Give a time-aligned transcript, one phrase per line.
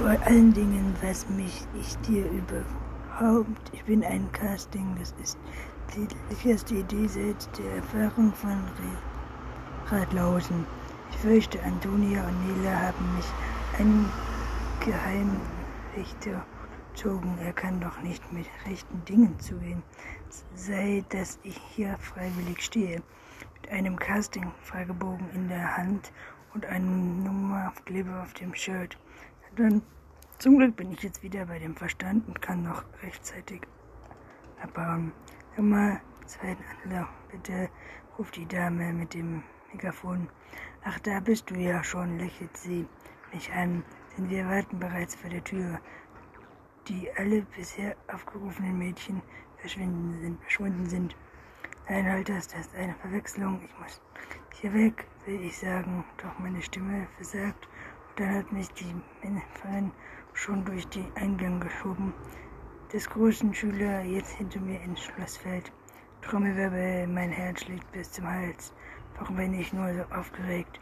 [0.00, 5.38] vor allen Dingen, was mich ich dir überhaupt, ich bin ein Casting, das ist
[5.94, 8.58] die erste Idee seit der Erfahrung von
[9.88, 10.64] Radlausen.
[11.10, 13.26] Ich fürchte, Antonia und Nela haben mich
[13.78, 14.08] einen
[14.84, 16.46] Geheimwächter
[16.94, 17.36] gezogen.
[17.44, 19.82] Er kann doch nicht mit rechten Dingen zugehen.
[20.54, 23.02] Sei, dass ich hier freiwillig stehe,
[23.60, 26.10] mit einem Casting-Fragebogen in der Hand
[26.54, 28.96] und einem Nummerkleber auf dem Shirt.
[29.56, 29.82] Dann
[30.38, 33.62] zum Glück bin ich jetzt wieder bei dem Verstand und kann noch rechtzeitig
[34.62, 35.12] abbauen.
[35.56, 37.68] Nummer zwei, also bitte
[38.16, 39.42] ruft die Dame mit dem
[39.72, 40.28] Megafon.
[40.84, 42.86] Ach, da bist du ja schon, lächelt sie
[43.32, 43.82] mich an,
[44.16, 45.80] denn wir warten bereits vor der Tür.
[46.88, 49.20] Die alle bisher aufgerufenen Mädchen
[49.58, 51.16] verschwinden sind, verschwunden sind.
[51.88, 53.60] Nein, halt das ist eine Verwechslung.
[53.64, 54.00] Ich muss
[54.60, 57.68] hier weg, will ich sagen, doch meine Stimme versagt.
[58.16, 59.92] Dann hat mich die Männerin
[60.34, 62.12] schon durch den Eingang geschoben
[62.92, 65.72] des großen Schüler jetzt hinter mir ins Schloss fällt.
[66.22, 68.74] Trommelwirbel, mein Herz schlägt bis zum Hals.
[69.16, 70.80] Warum bin ich nur so aufgeregt?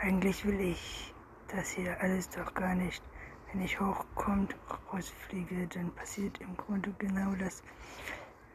[0.00, 1.14] Eigentlich will ich
[1.48, 3.02] das hier alles doch gar nicht.
[3.52, 4.56] Wenn ich hochkommt,
[4.92, 7.62] rausfliege, dann passiert im Grunde genau das.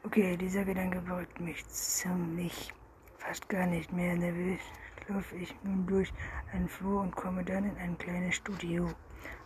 [0.04, 2.74] Okay, dieser Gedanke beruhigt mich ziemlich.
[3.18, 4.60] Fast gar nicht mehr nervös
[5.10, 6.14] laufe ich nun durch
[6.54, 8.90] einen Flur und komme dann in ein kleines Studio.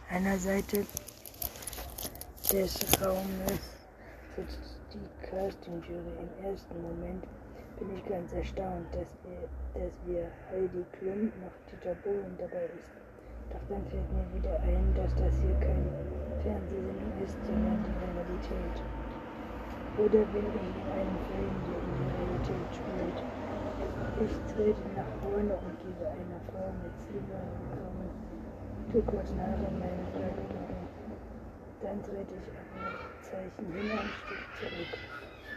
[0.10, 0.86] Einer Seite
[2.52, 3.78] des Raumes
[4.36, 6.14] sitzt die Casting-Jury.
[6.20, 7.24] Im ersten Moment
[7.80, 12.92] bin ich ganz erstaunt, dass wir, dass wir Heidi Klum noch Dieter Bohlen dabei ist.
[13.50, 15.90] Doch dann fällt mir wieder ein, dass das hier keine
[16.44, 18.84] Fernsehsendung ist, sondern die Realität.
[19.98, 23.33] Oder bin ich in einem Film, der in der Realität spielt?
[24.22, 28.10] Ich trete nach vorne und gebe einer Frau mit silbernen,
[28.92, 30.54] turkosen Haaren meine Frage
[31.84, 34.94] dann trete ich auf ein Zeichen hin ein Stück zurück.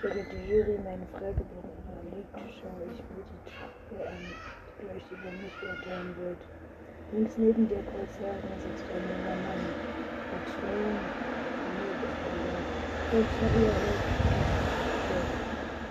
[0.02, 5.30] Während die Jury meine Fragebogen überlegt, schaue ich mir die Truppe an, die gleich über
[5.38, 6.42] mich urteilen wird.
[7.12, 9.64] Links neben der Kreuzwagen sitzt ein junger Mann.
[10.34, 10.98] Mit schnellen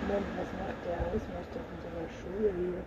[0.06, 2.78] Moment, was macht der Hausmeister unserer Schule hier?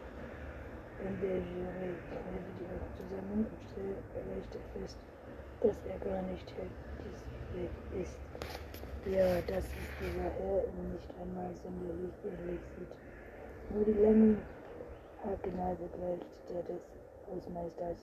[1.03, 4.97] In der Jury kneife die Augen zusammen und stellt fest,
[5.59, 6.72] dass er gar nicht hält
[8.00, 8.16] ist.
[9.03, 12.96] Ja, das ist dieser Herr nicht einmal sonderlich ähnlich sieht.
[13.75, 14.38] Nur die langen
[15.22, 16.84] Haargnase gleicht der des
[17.28, 18.00] Hausmeisters.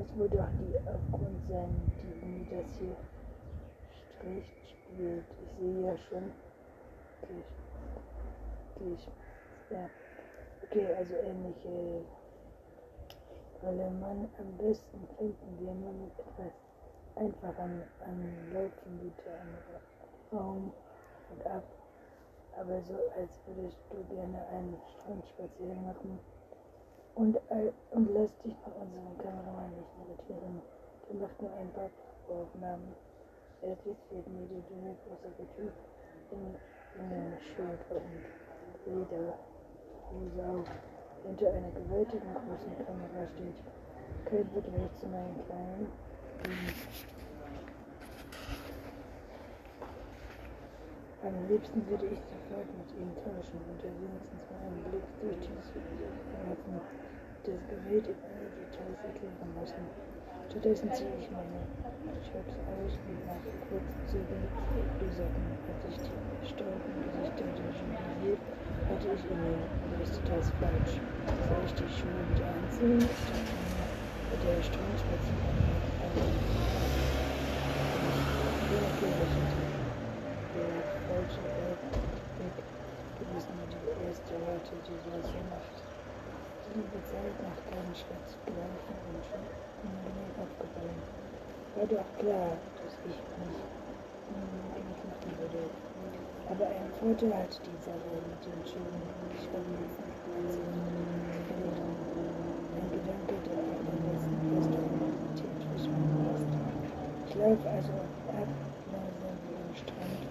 [0.00, 1.68] Es wohl doch die Aufgrund sein,
[2.00, 2.96] die mir das hier
[4.16, 5.24] schlecht spielt.
[5.44, 6.32] Ich sehe ja schon.
[8.78, 9.08] Gleich.
[9.70, 9.90] Ja.
[10.62, 12.04] Okay, also ähnliche
[13.62, 13.90] Rolle.
[13.90, 16.52] Man am besten finden wir nur mit etwas
[17.16, 20.72] einfach an, an Laufen bitte am Raum
[21.30, 21.64] und ab,
[22.56, 26.20] aber so als würdest du gerne einen Strandspaziergang machen
[27.16, 27.36] und,
[27.90, 30.62] und lass dich von unserem Kameramann nicht irritieren.
[31.08, 31.90] Der macht nur ein paar
[32.28, 32.94] Aufnahmen.
[33.62, 35.72] Er fährt mir die dünne große Typ
[36.30, 36.54] in,
[37.00, 38.47] in den Schulter und
[38.86, 40.68] Lederhose auf,
[41.24, 43.58] hinter einer gewaltigen großen Kamera steht.
[44.24, 45.88] Kein Vergleich zu meinen kleinen
[51.28, 55.36] am liebsten würde ich sofort mit ihm tauschen und er wenigstens mal einen Blick durch
[55.42, 56.80] dieses werfen,
[57.44, 60.17] das Gerät alle Details erklären lassen.
[60.50, 61.60] Stattdessen ziehe ich meine
[62.24, 64.42] Shirts aus und nach kurzen Zügen
[65.00, 65.44] die Socken.
[65.68, 68.36] Als ich die stolzen Gesichter der Jury
[68.88, 69.54] hatte ich inne.
[70.02, 70.94] Ist das falsch?
[71.48, 72.98] Soll ich die Schuhe wieder anziehen?
[72.98, 75.58] Statt der Strandspaziergang
[81.08, 82.54] falsche Weg
[83.18, 85.77] gewesen und die erste Leute, die das so macht.
[86.68, 91.00] Die liebe Zeit nach keinen Schritt zu gleichen und schon unangenehm aufgefallen.
[91.72, 93.58] War doch klar, dass ich mich
[94.76, 95.64] eigentlich machen würde.
[96.52, 98.84] Aber einen Vorteil hat dieser Sache mit den mir
[99.48, 99.64] von
[102.76, 106.52] Ein Gedanke, der auch am besten erst von Realität verschwunden ist.
[107.28, 107.96] Ich laufe also
[108.28, 108.50] ab,
[108.92, 110.28] langsam wie am Strand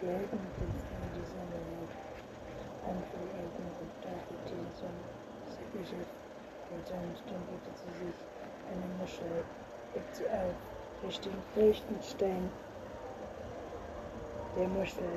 [0.00, 2.07] Gelben Pilzen die Sonne her.
[2.86, 5.04] Handvoll Elben und David die Sonne.
[5.48, 5.96] Säckliche
[6.74, 8.18] Eltern stumpelte sie sich
[8.70, 9.44] eine Muschel,
[9.94, 10.54] hebt sie auf,
[11.04, 12.50] Richtung Lichtenstein
[14.56, 15.12] der Muschel,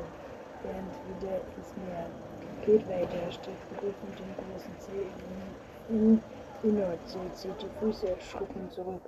[0.63, 2.05] während wieder ins Meer.
[2.65, 5.07] Geht weiter, streckt prüfend den großen Zeh
[5.89, 6.21] in
[6.63, 9.01] Die Nordsee zieht die Füße erschrocken zurück.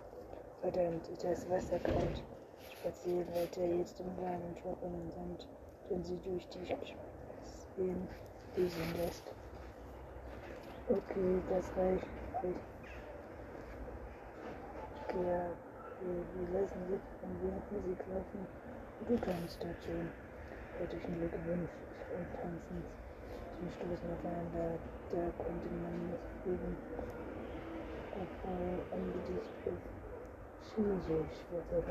[0.61, 2.23] Verdammt, ist das Wasser kalt.
[2.71, 5.47] Spazieren weiter jetzt im warmen, trockenen Sand,
[5.89, 6.65] den sie durch die
[7.75, 8.07] Seen
[8.53, 9.23] fließen lässt.
[10.89, 12.07] Okay, das reicht.
[12.37, 12.53] Okay,
[15.25, 15.45] ja,
[16.01, 18.45] wir, wir lassen jetzt ein wenig Musik laufen
[18.99, 19.95] und du tanzt dazu.
[20.77, 21.73] Herzlichen Glückwunsch
[22.13, 22.83] und tanzen.
[23.61, 24.77] Sie stoßen aufeinander,
[25.11, 26.75] da konnte man nicht üben.
[28.13, 28.83] Obwohl
[29.29, 31.81] ist chinesisch, wird er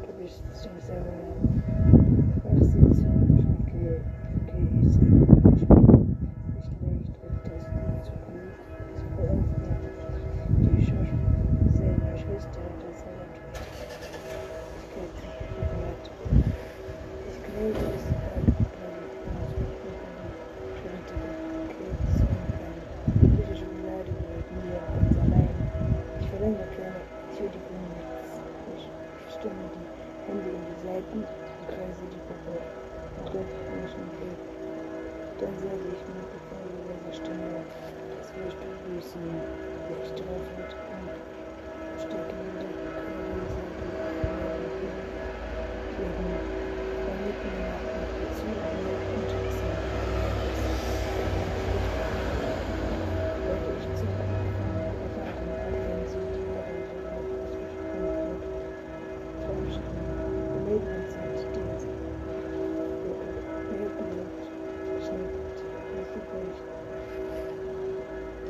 [0.03, 1.19] Du bist zum selber
[2.45, 3.89] Wachsitzung, Schnicke,
[4.47, 5.38] Käse, nicht leicht
[17.59, 18.08] nie zu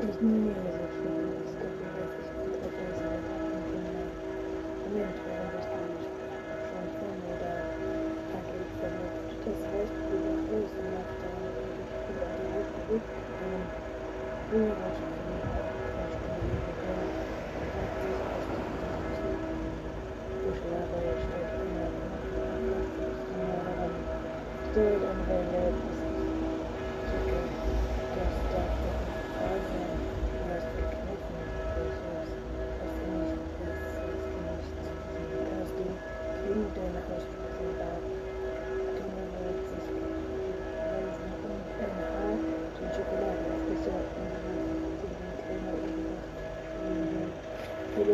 [0.01, 0.87] Ich mir so
[1.59, 4.07] gibt mir das ich mit der Weisheit und Kinder.
[4.87, 6.15] Moment, warum bist du nicht
[6.63, 6.87] schon
[7.43, 7.67] da?
[8.31, 9.27] Hatte ich verliebt.
[9.43, 11.35] Das heißt, los und nach der
[11.83, 12.81] ich bin an die Hälfte
[15.35, 17.15] mich auch eine Stunde gegangen.
[17.59, 19.43] Und hat sich aus dem Prinzip
[20.47, 22.23] geschlagen, steht immer noch
[24.71, 25.89] Still and very nervous.
[25.89, 25.98] Chicken,
[47.99, 48.07] Ich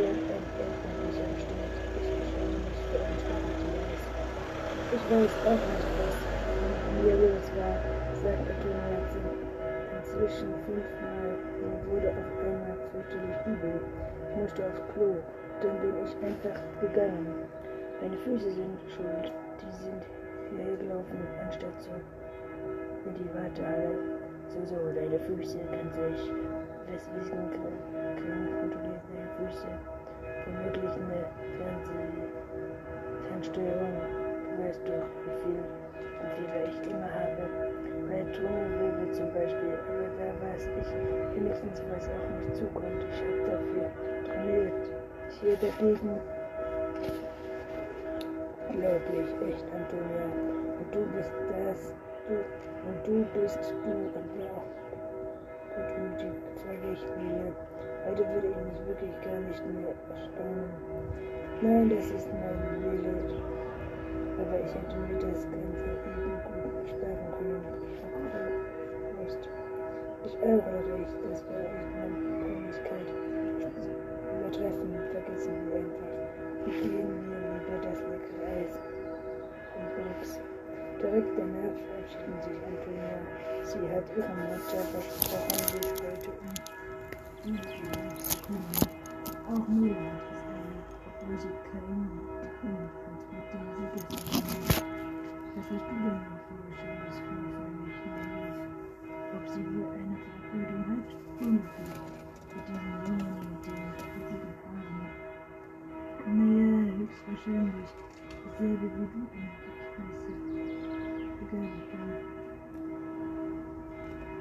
[5.10, 6.16] weiß auch nicht, was
[7.04, 7.76] mir los war,
[8.16, 9.24] sagt Atomherzen.
[9.98, 13.76] Inzwischen fünfmal und wurde auf einmal fürchterlich übel.
[14.30, 15.10] Ich musste aufs Klo,
[15.60, 17.26] dann bin ich einfach gegangen.
[18.00, 20.02] Meine Füße sind schuld, die sind
[20.48, 21.90] hierher gelaufen, anstatt so
[23.04, 23.92] in die Wartehalle.
[24.48, 26.32] So, so, deine Füße kann sich
[28.60, 29.68] kontrollieren deine Füße.
[30.46, 31.20] Womöglich eine
[31.56, 32.06] Fernseh.
[33.44, 35.60] Du weißt doch, wie viel
[36.20, 37.42] wie viele ich immer habe.
[38.08, 40.90] Bei Tonwirbel zum Beispiel, aber da weiß ich
[41.34, 43.00] wenigstens, was auf mich zukommt.
[43.10, 43.86] Ich habe dafür
[44.26, 44.82] trainiert.
[45.40, 46.20] Hier dagegen
[48.68, 50.26] unglaublich, echt, Antonia.
[50.78, 51.32] Und du bist
[51.66, 51.94] das,
[52.28, 52.34] du,
[52.86, 54.83] und du bist du und
[55.76, 55.82] ja.
[55.82, 57.52] Gutmütig frage ich wieder.
[58.06, 60.70] Heute würde ich mich wirklich gar nicht mehr erstaunen.
[61.62, 63.14] Nein, das ist mein Wille.
[64.38, 67.84] Aber ich hätte mir das Ganze eben gut sparen können.
[70.24, 73.08] Ich ärgere dich, das war echt meine Peinlichkeit.
[74.38, 76.12] Übertreffen, vergessen wir einfach.
[76.64, 78.74] Wir gehen mir lieber das leckere Eis
[79.76, 80.53] und Brooks.
[81.00, 83.18] Direkt danach verabschieden sich Antonia.
[83.62, 87.54] Sie hat ihrer Mutter versprochen, sich heute um
[89.46, 94.84] auch Mila es erlebt, obwohl sie keinen Hund hat, mit dem sie gestern hat.
[95.54, 97.44] Was hast du denn noch für Schönes für?
[99.36, 101.08] Ob sie wohl eine Verabredung hat?
[101.40, 102.00] Unmöglich.
[102.54, 103.82] Mit diesem Jungen, mit dem
[104.40, 105.16] gefahren hat.
[106.26, 107.90] Naja, höchstwahrscheinlich
[108.44, 110.24] dasselbe wie du eigentlich heißt.
[110.24, 110.53] Egal,
[111.54, 112.34] egal.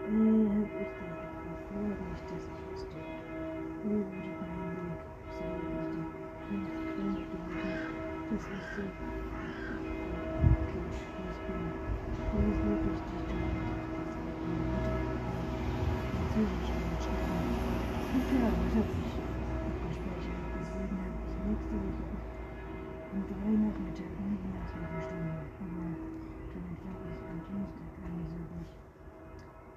[0.10, 0.64] Äh,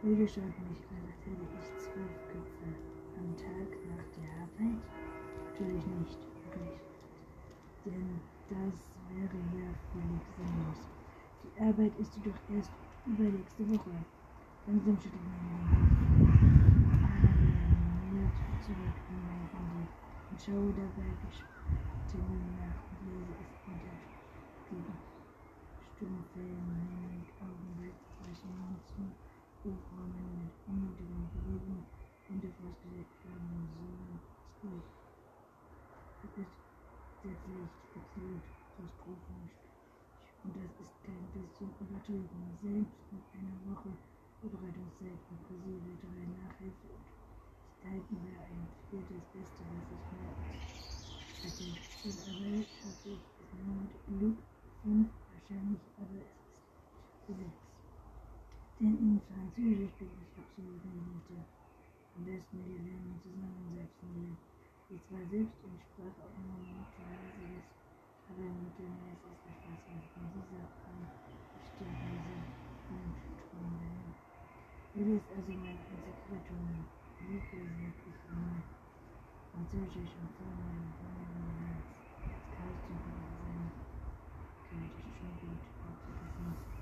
[0.06, 2.70] Hilde schaut mich als hätte ich zwölf Köpfe
[3.18, 4.78] am Tag nach der Arbeit.
[5.50, 6.78] Natürlich nicht, wirklich.
[7.84, 10.86] Denn das wäre ja völlig sinnlos.
[11.42, 12.70] Die Arbeit ist jedoch erst
[13.04, 13.90] übernächste Woche.
[14.68, 15.74] Langsam schüttelt mein
[17.02, 19.90] Alarmiert zurück in mein Handy
[20.30, 21.10] und schaue dabei
[22.06, 23.98] Termin nach und lese es unter
[25.98, 26.62] Stummfällen,
[26.94, 29.10] Mimik, Augenblick, zwischen Münzen,
[29.66, 31.82] Buchräumen mit unnötigen Bewegungen
[32.30, 34.20] und der festgelegt werden sollen.
[36.22, 36.54] Das ist
[37.18, 37.66] tatsächlich
[37.98, 38.46] absolut
[38.78, 39.58] katastrophisch.
[40.46, 42.46] Und das ist kein bisschen übertrieben.
[42.62, 43.90] Selbst mit einer Woche
[44.38, 47.06] Vorbereitungszeit inklusive drei Nachhilfe und
[47.82, 50.30] Zeiten wäre ein viertes Beste, was ich mir
[51.42, 51.66] hätte.
[52.06, 54.38] Und aber schaffe ich es nur mit Glück
[54.86, 56.30] wahrscheinlich, aber es
[57.26, 57.66] ist sechs.
[58.78, 59.20] Denn in
[59.56, 61.32] Französisch bin ich absolut nicht
[62.12, 64.36] Am besten wir lernen zusammensetzen will.
[64.92, 67.64] Ich zwar selbst in Sprachaufnahmen teilweise das,
[68.28, 71.08] aber mittelmäßig ist der Spaß von dieser Form
[71.56, 72.36] bestimmtweise
[73.48, 74.12] Strom dahin.
[74.92, 75.80] Will ist also mein.
[77.16, 78.60] Wie gesagt, ich nur
[79.56, 81.80] Französisch und Vornamen von mir
[82.28, 83.72] als Karlchen sein.
[84.68, 86.75] Kalt ist schon gut, auch vergessen.